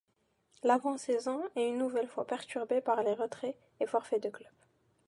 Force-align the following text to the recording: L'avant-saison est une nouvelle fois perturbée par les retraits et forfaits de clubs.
L'avant-saison 0.63 1.43
est 1.55 1.69
une 1.69 1.77
nouvelle 1.77 2.07
fois 2.07 2.25
perturbée 2.25 2.81
par 2.81 3.03
les 3.03 3.13
retraits 3.13 3.55
et 3.79 3.85
forfaits 3.85 4.23
de 4.23 4.29
clubs. 4.29 4.47